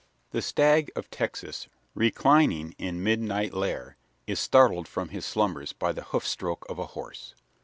The 0.31 0.41
stag 0.41 0.91
of 0.95 1.11
Texas, 1.11 1.67
reclining 1.93 2.71
in 2.79 3.03
midnight 3.03 3.53
lair, 3.53 3.97
is 4.25 4.39
startled 4.39 4.87
from 4.87 5.09
his 5.09 5.27
slumbers 5.27 5.73
by 5.73 5.91
the 5.91 6.01
hoofstroke 6.05 6.65
of 6.67 6.79
a 6.79 6.87
horse. 6.97 7.35